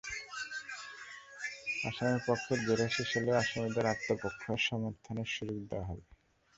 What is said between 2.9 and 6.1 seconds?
শেষ হলে আসামিদের আত্মপক্ষ সমর্থনের জন্য সুযোগ দেওয়া হবে।